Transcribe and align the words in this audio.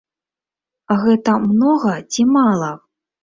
Гэта 1.03 1.35
многа 1.43 1.93
ці 2.15 2.27
мала? 2.39 2.71